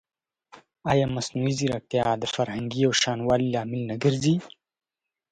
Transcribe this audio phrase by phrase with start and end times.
[0.91, 4.35] ایا مصنوعي ځیرکتیا د فرهنګي یوشان والي لامل نه ګرځي؟